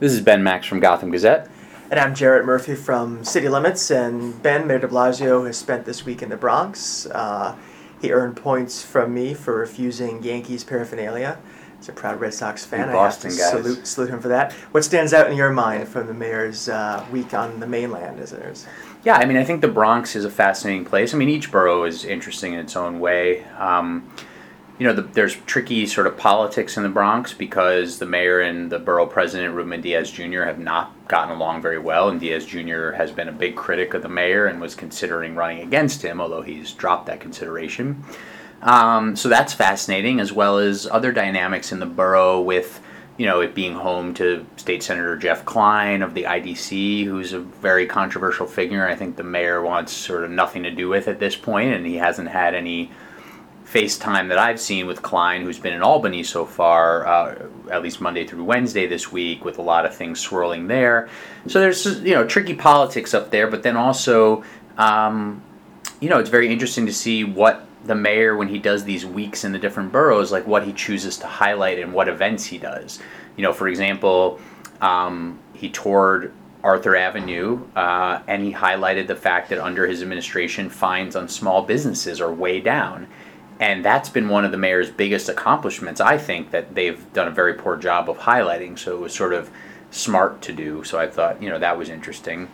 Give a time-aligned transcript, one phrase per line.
[0.00, 1.50] This is Ben Max from Gotham Gazette.
[1.90, 3.90] And I'm Jarrett Murphy from City Limits.
[3.90, 7.06] And Ben, Mayor de Blasio has spent this week in the Bronx.
[7.06, 7.56] Uh,
[8.00, 11.40] he earned points from me for refusing Yankees paraphernalia.
[11.78, 12.92] He's a proud Red Sox fan.
[12.92, 13.50] Boston I have guys.
[13.50, 14.52] to salute, salute him for that.
[14.70, 18.20] What stands out in your mind from the mayor's uh, week on the mainland?
[18.20, 18.54] Is there?
[19.02, 21.12] Yeah, I mean, I think the Bronx is a fascinating place.
[21.12, 23.42] I mean, each borough is interesting in its own way.
[23.58, 24.08] Um,
[24.78, 28.70] you know, the, there's tricky sort of politics in the Bronx because the mayor and
[28.70, 32.92] the borough president, Ruben Diaz Jr., have not gotten along very well, and Diaz Jr.
[32.92, 36.42] has been a big critic of the mayor and was considering running against him, although
[36.42, 38.04] he's dropped that consideration.
[38.62, 42.80] Um, so that's fascinating, as well as other dynamics in the borough with,
[43.16, 47.40] you know, it being home to State Senator Jeff Klein of the IDC, who's a
[47.40, 48.86] very controversial figure.
[48.86, 51.84] I think the mayor wants sort of nothing to do with at this point, and
[51.84, 52.92] he hasn't had any
[53.72, 58.00] FaceTime that I've seen with Klein, who's been in Albany so far, uh, at least
[58.00, 61.08] Monday through Wednesday this week, with a lot of things swirling there.
[61.46, 64.42] So there's you know tricky politics up there, but then also,
[64.78, 65.42] um,
[66.00, 69.44] you know, it's very interesting to see what the mayor, when he does these weeks
[69.44, 72.98] in the different boroughs, like what he chooses to highlight and what events he does.
[73.36, 74.40] You know, for example,
[74.80, 76.32] um, he toured
[76.64, 81.62] Arthur Avenue, uh, and he highlighted the fact that under his administration, fines on small
[81.62, 83.06] businesses are way down
[83.60, 87.30] and that's been one of the mayor's biggest accomplishments i think that they've done a
[87.30, 89.50] very poor job of highlighting so it was sort of
[89.90, 92.48] smart to do so i thought you know that was interesting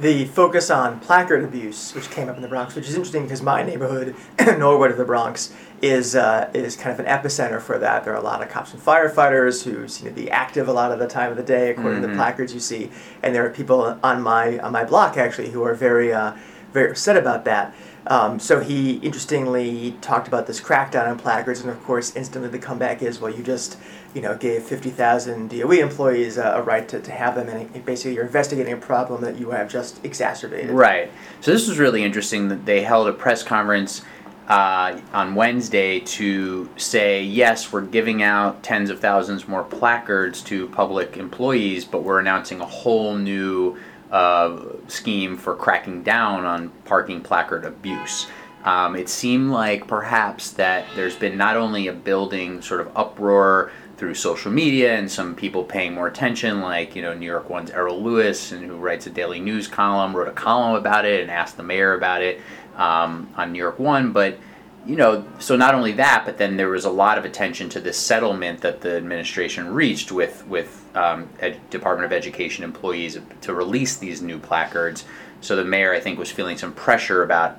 [0.00, 3.42] the focus on placard abuse, which came up in the Bronx, which is interesting because
[3.42, 4.16] my neighborhood,
[4.58, 5.52] Norwood of the Bronx,
[5.82, 8.04] is uh, is kind of an epicenter for that.
[8.04, 10.90] There are a lot of cops and firefighters who seem to be active a lot
[10.92, 12.02] of the time of the day, according mm-hmm.
[12.02, 12.90] to the placards you see.
[13.22, 16.34] And there are people on my on my block actually who are very uh,
[16.72, 17.74] very upset about that.
[18.06, 22.58] Um, so he interestingly talked about this crackdown on placards, and of course, instantly the
[22.58, 23.76] comeback is, well, you just,
[24.14, 28.14] you know, gave 50,000 DOE employees a, a right to, to have them, and basically
[28.14, 30.70] you're investigating a problem that you have just exacerbated.
[30.70, 31.12] Right.
[31.40, 34.02] So this was really interesting that they held a press conference
[34.48, 40.66] uh, on Wednesday to say, yes, we're giving out tens of thousands more placards to
[40.68, 43.78] public employees, but we're announcing a whole new
[44.10, 48.26] uh, scheme for cracking down on parking placard abuse.
[48.64, 53.72] Um, it seemed like perhaps that there's been not only a building sort of uproar
[53.96, 57.70] through social media and some people paying more attention, like you know New York One's
[57.70, 61.30] Errol Louis, and who writes a daily news column, wrote a column about it and
[61.30, 62.40] asked the mayor about it
[62.76, 64.38] um, on New York One, but
[64.86, 67.80] you know, so not only that, but then there was a lot of attention to
[67.80, 73.54] this settlement that the administration reached with with um, Ed, Department of Education employees to
[73.54, 75.04] release these new placards.
[75.40, 77.58] So the mayor, I think, was feeling some pressure about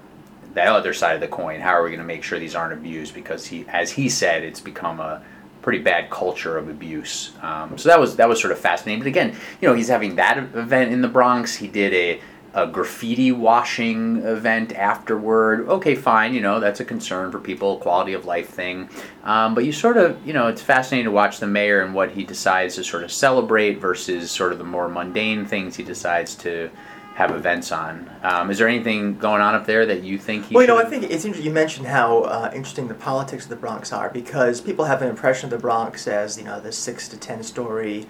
[0.53, 1.61] the other side of the coin.
[1.61, 3.13] How are we going to make sure these aren't abused?
[3.13, 5.21] Because he, as he said, it's become a
[5.61, 7.31] pretty bad culture of abuse.
[7.41, 8.99] Um, so that was that was sort of fascinating.
[8.99, 11.55] But again, you know, he's having that event in the Bronx.
[11.55, 12.21] He did a
[12.53, 15.67] a graffiti washing event afterward.
[15.69, 18.89] Okay, fine, you know, that's a concern for people, quality of life thing.
[19.23, 22.11] Um, but you sort of, you know, it's fascinating to watch the mayor and what
[22.11, 26.35] he decides to sort of celebrate versus sort of the more mundane things he decides
[26.35, 26.69] to
[27.15, 28.09] have events on.
[28.23, 30.55] Um, is there anything going on up there that you think he?
[30.55, 31.45] Well, you know, I think it's interesting.
[31.45, 35.09] You mentioned how uh, interesting the politics of the Bronx are because people have an
[35.09, 38.07] impression of the Bronx as you know the six to ten story,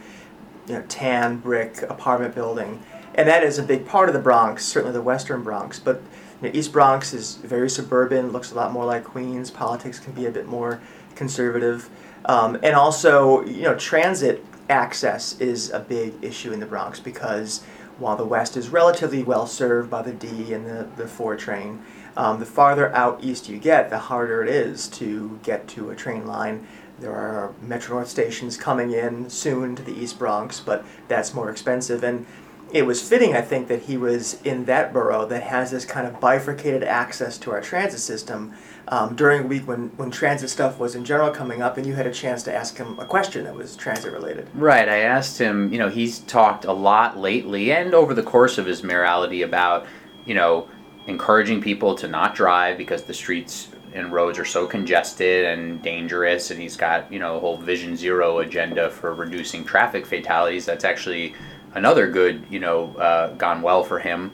[0.68, 2.82] you know, tan brick apartment building
[3.16, 5.80] and that is a big part of the Bronx, certainly the Western Bronx.
[5.80, 6.02] But
[6.42, 9.52] you know, East Bronx is very suburban, looks a lot more like Queens.
[9.52, 10.82] Politics can be a bit more
[11.16, 11.90] conservative,
[12.26, 17.64] um, and also you know transit access is a big issue in the Bronx because
[18.00, 21.84] while the West is relatively well served by the D and the the four train.
[22.18, 25.96] Um, the farther out east you get, the harder it is to get to a
[25.96, 26.68] train line.
[27.00, 31.50] There are Metro North stations coming in soon to the East Bronx, but that's more
[31.50, 32.04] expensive.
[32.04, 32.26] And
[32.74, 36.08] it was fitting, I think, that he was in that borough that has this kind
[36.08, 38.54] of bifurcated access to our transit system
[38.88, 41.94] um, during a week when, when transit stuff was in general coming up, and you
[41.94, 44.48] had a chance to ask him a question that was transit related.
[44.54, 44.88] Right.
[44.88, 48.66] I asked him, you know, he's talked a lot lately and over the course of
[48.66, 49.86] his mayoralty about,
[50.26, 50.68] you know,
[51.08, 56.52] encouraging people to not drive because the streets and roads are so congested and dangerous,
[56.52, 60.66] and he's got, you know, a whole Vision Zero agenda for reducing traffic fatalities.
[60.66, 61.34] That's actually
[61.74, 64.32] another good, you know, uh, gone well for him.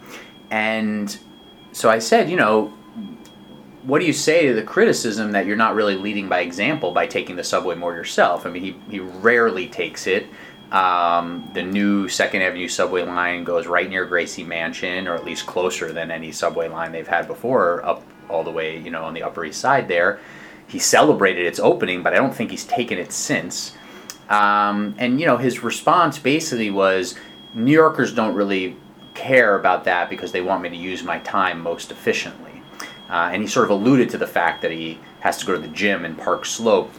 [0.50, 1.18] And
[1.72, 2.74] so I said, you know,
[3.84, 7.08] what do you say to the criticism that you're not really leading by example by
[7.08, 8.46] taking the subway more yourself?
[8.46, 10.28] I mean, he, he rarely takes it.
[10.72, 15.46] Um, the new Second Avenue subway line goes right near Gracie Mansion, or at least
[15.46, 19.14] closer than any subway line they've had before, up all the way, you know, on
[19.14, 20.20] the Upper East Side there.
[20.68, 23.78] He celebrated its opening, but I don't think he's taken it since.
[24.30, 27.16] Um, and you know, his response basically was,
[27.54, 28.76] New Yorkers don't really
[29.14, 32.62] care about that because they want me to use my time most efficiently.
[33.10, 35.60] Uh, and he sort of alluded to the fact that he has to go to
[35.60, 36.92] the gym in Park Slope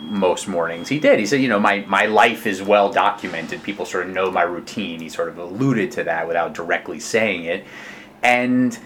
[0.00, 0.88] most mornings.
[0.88, 1.18] He did.
[1.18, 3.62] He said, you know, my, my life is well documented.
[3.62, 5.00] People sort of know my routine.
[5.00, 7.64] He sort of alluded to that without directly saying it.
[8.22, 8.78] And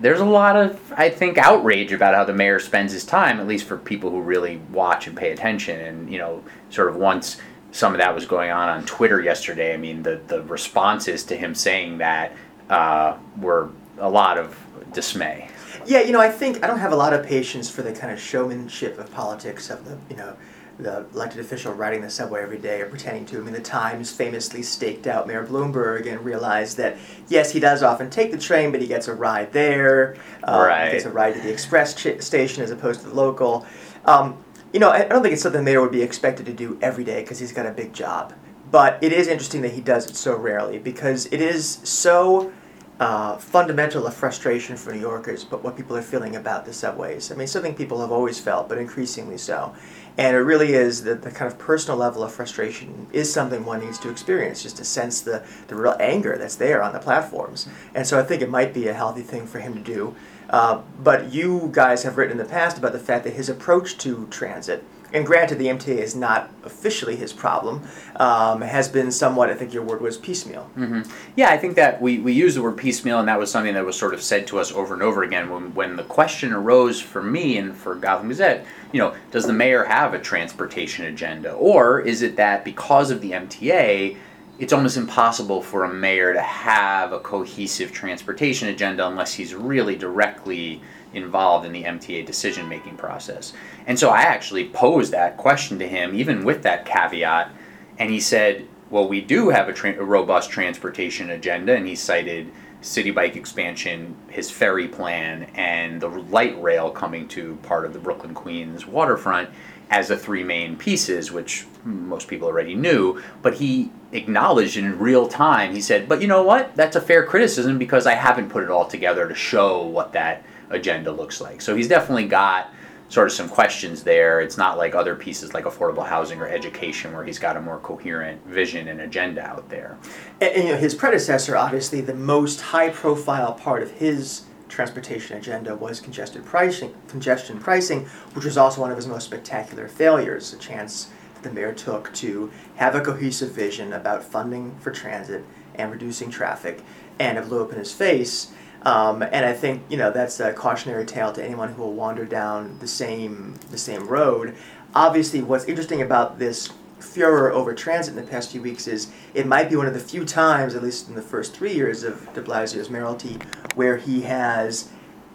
[0.00, 3.46] there's a lot of, I think, outrage about how the mayor spends his time, at
[3.46, 5.80] least for people who really watch and pay attention.
[5.80, 7.38] And, you know, sort of once
[7.72, 11.36] some of that was going on on Twitter yesterday, I mean, the, the responses to
[11.36, 12.34] him saying that
[12.70, 14.58] uh, were a lot of
[14.92, 15.50] dismay.
[15.86, 18.12] Yeah, you know, I think I don't have a lot of patience for the kind
[18.12, 20.36] of showmanship of politics of the, you know,
[20.78, 23.38] the elected official riding the subway every day or pretending to.
[23.38, 26.96] I mean, the Times famously staked out Mayor Bloomberg and realized that
[27.28, 30.16] yes, he does often take the train, but he gets a ride there.
[30.44, 30.86] Um, right.
[30.86, 33.66] He gets a ride to the express ch- station as opposed to the local.
[34.04, 34.42] Um,
[34.72, 36.78] you know, I, I don't think it's something the mayor would be expected to do
[36.80, 38.34] every day because he's got a big job.
[38.70, 42.52] But it is interesting that he does it so rarely because it is so
[43.00, 47.30] uh, fundamental of frustration for New Yorkers, but what people are feeling about the subways.
[47.30, 49.74] I mean, something people have always felt, but increasingly so.
[50.16, 53.84] And it really is that the kind of personal level of frustration is something one
[53.84, 57.68] needs to experience, just to sense the, the real anger that's there on the platforms.
[57.94, 60.16] And so I think it might be a healthy thing for him to do.
[60.50, 63.96] Uh, but you guys have written in the past about the fact that his approach
[63.98, 67.82] to transit and granted, the MTA is not officially his problem,
[68.16, 70.70] um, has been somewhat, I think your word was piecemeal.
[70.76, 71.10] Mm-hmm.
[71.36, 73.84] Yeah, I think that we, we use the word piecemeal, and that was something that
[73.84, 77.00] was sort of said to us over and over again when, when the question arose
[77.00, 81.52] for me and for Gotham Gazette, you know, does the mayor have a transportation agenda?
[81.52, 84.16] Or is it that because of the MTA,
[84.58, 89.94] it's almost impossible for a mayor to have a cohesive transportation agenda unless he's really
[89.94, 90.82] directly
[91.14, 93.52] involved in the MTA decision making process.
[93.86, 97.52] And so I actually posed that question to him, even with that caveat,
[97.98, 101.94] and he said, Well, we do have a, tra- a robust transportation agenda, and he
[101.94, 102.50] cited
[102.82, 107.98] Citi Bike expansion, his ferry plan, and the light rail coming to part of the
[107.98, 109.50] Brooklyn Queens waterfront
[109.90, 113.22] as the three main pieces, which most people already knew.
[113.42, 116.74] But he acknowledged in real time, he said, But you know what?
[116.76, 120.44] That's a fair criticism because I haven't put it all together to show what that
[120.70, 121.60] agenda looks like.
[121.60, 122.72] So he's definitely got
[123.08, 124.40] sort of some questions there.
[124.40, 127.78] It's not like other pieces like affordable housing or education where he's got a more
[127.78, 129.96] coherent vision and agenda out there.
[130.40, 135.74] And, and you know, his predecessor, obviously, the most high-profile part of his transportation agenda
[135.74, 138.04] was congested pricing, congestion pricing,
[138.34, 140.52] which was also one of his most spectacular failures.
[140.52, 145.44] A chance that the mayor took to have a cohesive vision about funding for transit
[145.74, 146.82] and reducing traffic,
[147.18, 148.52] and it blew up in his face.
[148.82, 152.24] Um, and I think you know that's a cautionary tale to anyone who will wander
[152.24, 154.54] down the same the same road.
[154.94, 159.46] Obviously, what's interesting about this furor over transit in the past few weeks is it
[159.46, 162.32] might be one of the few times, at least in the first three years of
[162.34, 163.38] De Blasio's mayoralty,
[163.74, 164.90] where he has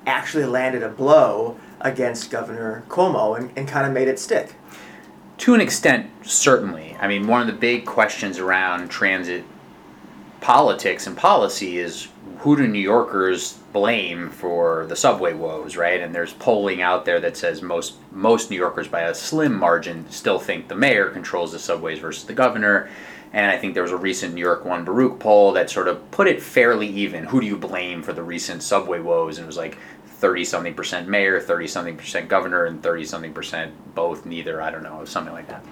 [0.06, 4.56] actually landed a blow against Governor Cuomo and, and kind of made it stick.
[5.40, 6.96] To an extent, certainly.
[7.00, 9.44] I mean, one of the big questions around transit
[10.44, 12.10] politics and policy is
[12.40, 16.02] who do New Yorkers blame for the subway woes, right?
[16.02, 20.06] And there's polling out there that says most most New Yorkers by a slim margin
[20.10, 22.90] still think the mayor controls the subways versus the governor.
[23.32, 26.12] And I think there was a recent New York One Baruch poll that sort of
[26.12, 27.24] put it fairly even.
[27.24, 29.38] Who do you blame for the recent subway woes?
[29.38, 33.34] And it was like 30 something percent mayor, 30 something percent governor, and 30 something
[33.34, 34.62] percent both, neither.
[34.62, 35.64] I don't know, something like that.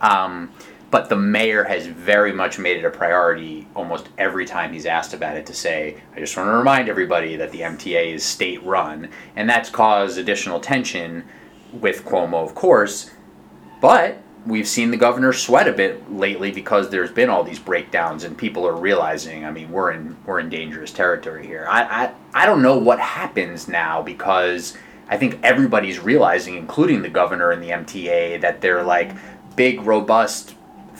[0.00, 0.52] Um,
[0.90, 5.14] but the mayor has very much made it a priority almost every time he's asked
[5.14, 8.62] about it to say, I just want to remind everybody that the MTA is state
[8.64, 9.08] run.
[9.34, 11.24] And that's caused additional tension
[11.72, 13.10] with Cuomo, of course.
[13.80, 18.22] But we've seen the governor sweat a bit lately because there's been all these breakdowns
[18.22, 21.66] and people are realizing, I mean, we're in we're in dangerous territory here.
[21.68, 24.76] I I, I don't know what happens now because
[25.08, 29.12] I think everybody's realizing, including the governor and the MTA, that they're like
[29.56, 30.55] big, robust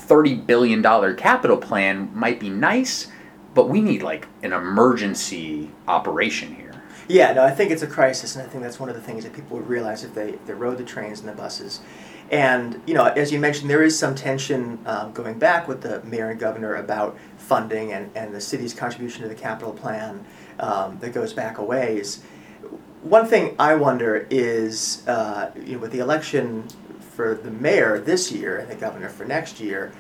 [0.07, 0.83] $30 billion
[1.17, 3.09] capital plan might be nice,
[3.55, 6.83] but we need like an emergency operation here.
[7.09, 9.23] Yeah, no, I think it's a crisis, and I think that's one of the things
[9.25, 11.81] that people would realize if they, they rode the trains and the buses.
[12.31, 16.03] And, you know, as you mentioned, there is some tension um, going back with the
[16.03, 20.25] mayor and governor about funding and, and the city's contribution to the capital plan
[20.59, 22.25] um, that goes back a ways.
[23.03, 26.67] One thing I wonder is, uh, you know, with the election
[27.17, 29.93] for the mayor this year and the governor for next year,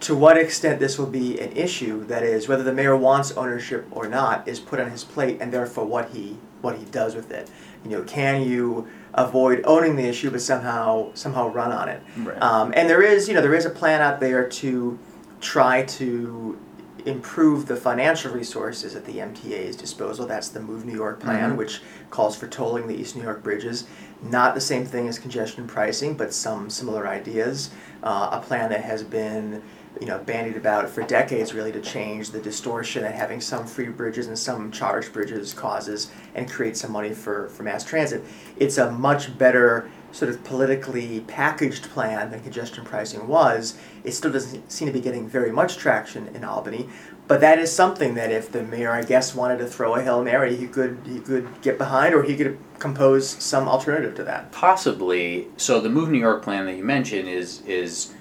[0.00, 3.86] to what extent this will be an issue, that is, whether the mayor wants ownership
[3.90, 7.30] or not, is put on his plate and therefore what he what he does with
[7.30, 7.50] it.
[7.84, 12.02] You know, can you avoid owning the issue but somehow somehow run on it?
[12.16, 12.42] Right.
[12.42, 14.98] Um, and there is, you know, there is a plan out there to
[15.40, 16.58] try to
[17.06, 20.26] improve the financial resources at the MTA's disposal.
[20.26, 21.56] That's the Move New York plan, Mhm.
[21.56, 23.84] which calls for tolling the East New York bridges.
[24.22, 27.70] Not the same thing as congestion pricing, but some similar ideas.
[28.02, 29.60] Uh, a plan that has been,
[30.00, 33.88] you know, bandied about for decades, really, to change the distortion that having some free
[33.88, 38.24] bridges and some charged bridges causes, and create some money for for mass transit.
[38.56, 44.30] It's a much better sort of politically packaged plan than congestion pricing was, it still
[44.30, 46.88] doesn't seem to be getting very much traction in Albany.
[47.26, 50.22] But that is something that if the mayor, I guess, wanted to throw a hail
[50.22, 54.52] mary, he could he could get behind, or he could compose some alternative to that.
[54.52, 55.48] Possibly.
[55.56, 58.14] So the Move New York plan that you mentioned is is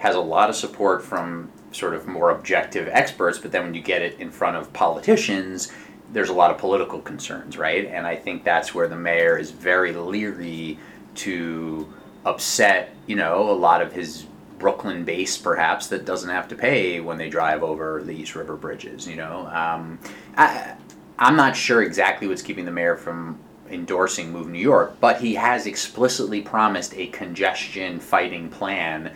[0.00, 3.82] has a lot of support from sort of more objective experts, but then when you
[3.82, 5.72] get it in front of politicians,
[6.12, 7.86] there's a lot of political concerns, right?
[7.86, 10.78] And I think that's where the mayor is very leery
[11.18, 11.92] to
[12.24, 14.26] upset, you know, a lot of his
[14.58, 18.56] Brooklyn base perhaps that doesn't have to pay when they drive over the East River
[18.56, 19.46] bridges, you know.
[19.46, 19.98] Um,
[20.36, 20.74] I,
[21.18, 23.38] I'm not sure exactly what's keeping the mayor from
[23.70, 29.12] endorsing Move New York, but he has explicitly promised a congestion fighting plan.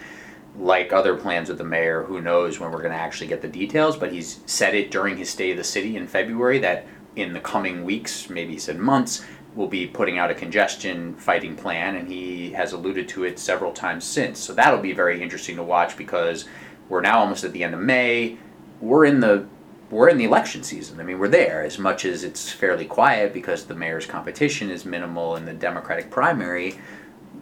[0.58, 3.48] Like other plans with the mayor, who knows when we're going to actually get the
[3.48, 7.32] details, but he's said it during his stay of the city in February that in
[7.32, 11.96] the coming weeks, maybe he said months, will be putting out a congestion fighting plan,
[11.96, 14.38] and he has alluded to it several times since.
[14.38, 16.46] So that'll be very interesting to watch because
[16.88, 18.38] we're now almost at the end of May.
[18.80, 19.46] We're in the
[19.90, 20.98] we're in the election season.
[21.00, 24.86] I mean, we're there as much as it's fairly quiet because the mayor's competition is
[24.86, 26.78] minimal in the Democratic primary.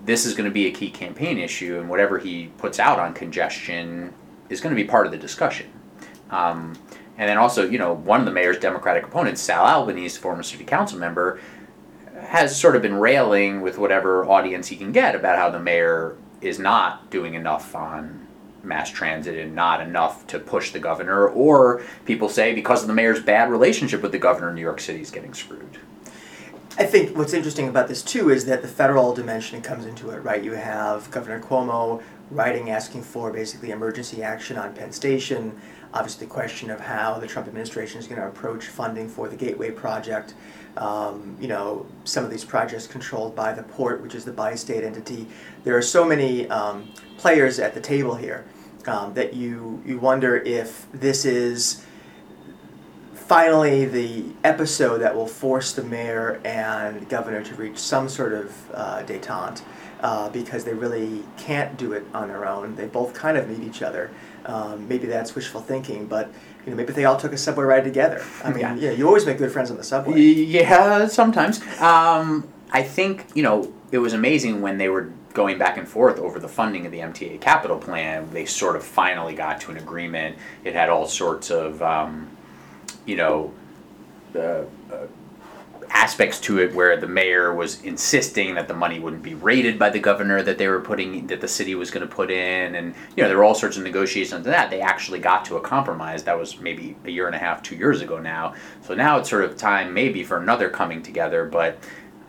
[0.05, 3.15] This is going to be a key campaign issue, and whatever he puts out on
[3.15, 4.13] congestion
[4.49, 5.71] is going to be part of the discussion.
[6.31, 6.77] Um,
[7.19, 10.65] and then also, you know, one of the mayor's Democratic opponents, Sal Albanese, former city
[10.65, 11.39] council member,
[12.31, 16.17] has sort of been railing with whatever audience he can get about how the mayor
[16.41, 18.25] is not doing enough on
[18.63, 22.95] mass transit and not enough to push the governor, or people say because of the
[22.95, 25.79] mayor's bad relationship with the governor, New York City is getting screwed.
[26.79, 30.21] I think what's interesting about this too is that the federal dimension comes into it,
[30.21, 30.41] right?
[30.41, 35.59] You have Governor Cuomo writing asking for basically emergency action on Penn Station.
[35.93, 39.37] Obviously, the question of how the Trump administration is going to approach funding for the
[39.37, 40.35] Gateway project.
[40.77, 44.85] Um, you know, some of these projects controlled by the port, which is the bi-state
[44.85, 45.27] entity.
[45.65, 48.45] There are so many um, players at the table here
[48.87, 51.85] um, that you you wonder if this is
[53.31, 58.71] finally the episode that will force the mayor and governor to reach some sort of
[58.75, 59.63] uh, detente
[60.01, 62.75] uh, because they really can't do it on their own.
[62.75, 64.11] They both kind of need each other.
[64.47, 66.33] Um, maybe that's wishful thinking, but
[66.65, 68.21] you know, maybe if they all took a subway ride together.
[68.43, 68.75] I mean, Yeah.
[68.75, 70.21] yeah, you always make good friends on the subway.
[70.21, 71.61] Yeah, sometimes.
[71.81, 76.19] Um, I think you know it was amazing when they were going back and forth
[76.19, 78.29] over the funding of the MTA capital plan.
[78.33, 80.37] They sort of finally got to an agreement.
[80.65, 82.29] It had all sorts of um,
[83.11, 83.53] you know
[84.37, 84.63] uh,
[84.93, 85.07] uh,
[85.91, 89.91] aspects to it where the mayor was insisting that the money wouldn't be raided by
[89.91, 92.95] the governor that they were putting that the city was going to put in and
[93.17, 94.71] you know there were all sorts of negotiations on that.
[94.71, 97.75] They actually got to a compromise that was maybe a year and a half two
[97.75, 98.55] years ago now.
[98.83, 101.79] So now it's sort of time maybe for another coming together but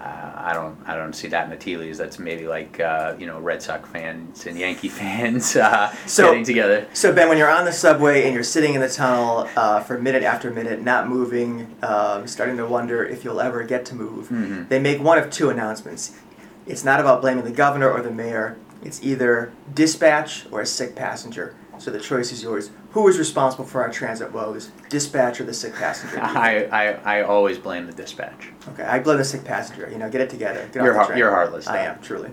[0.03, 1.97] uh, I don't I don't see that in the tea leaves.
[1.97, 6.43] That's maybe like uh, you know Red Sox fans and Yankee fans uh, So- getting
[6.43, 6.87] together.
[6.93, 9.97] So Ben, when you're on the subway and you're sitting in the tunnel uh, for
[9.99, 14.29] minute after minute, not moving, um, starting to wonder if you'll ever get to move,
[14.29, 14.69] Mhm.
[14.69, 16.13] they make one of two announcements.
[16.65, 18.57] It's not about blaming the governor or the mayor.
[18.83, 21.53] It's either dispatch or a sick passenger.
[21.81, 22.69] So the choice is yours.
[22.91, 26.19] Who is responsible for our transit woes, dispatch or the sick passenger?
[26.21, 28.49] I, I, I always blame the dispatch.
[28.73, 29.89] Okay, I blame the sick passenger.
[29.91, 30.69] You know, get it together.
[30.71, 31.17] Get You're off the heart- train.
[31.17, 32.29] you're heartless, I am truly.